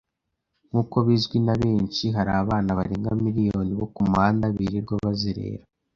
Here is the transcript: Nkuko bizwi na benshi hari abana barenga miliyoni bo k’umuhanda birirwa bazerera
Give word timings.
Nkuko 0.67 0.97
bizwi 1.07 1.37
na 1.45 1.55
benshi 1.61 2.05
hari 2.15 2.31
abana 2.41 2.69
barenga 2.77 3.09
miliyoni 3.23 3.71
bo 3.79 3.85
k’umuhanda 3.93 4.45
birirwa 4.55 4.95
bazerera 5.05 5.63